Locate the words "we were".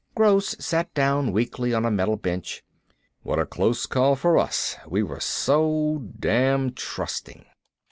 4.87-5.19